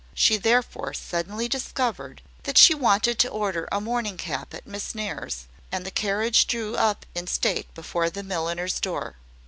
[0.15, 5.45] She therefore suddenly discovered that she wanted to order a morning cap at Miss Nares';
[5.71, 9.17] and the carriage drew up in state before the milliner's door.